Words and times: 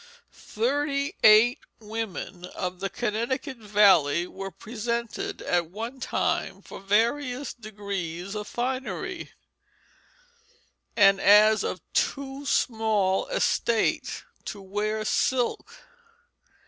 Thirty 0.33 1.13
eight 1.23 1.59
women 1.79 2.45
of 2.45 2.79
the 2.79 2.89
Connecticut 2.89 3.57
valley 3.57 4.25
were 4.25 4.49
presented 4.49 5.43
at 5.43 5.69
one 5.69 5.99
time 5.99 6.63
for 6.63 6.79
various 6.79 7.53
degrees 7.53 8.35
of 8.35 8.47
finery, 8.47 9.31
and 10.97 11.21
as 11.21 11.63
of 11.63 11.81
too 11.93 12.47
small 12.47 13.27
estate 13.27 14.23
to 14.45 14.59
wear 14.59 15.05
silk. 15.05 15.69